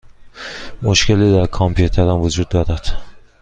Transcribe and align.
مشکلی 0.81 1.31
در 1.31 1.45
کامپیوترم 1.45 2.21
وجود 2.21 2.49
دارد. 2.49 2.87